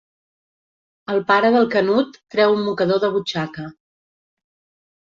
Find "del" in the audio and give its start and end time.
1.57-1.69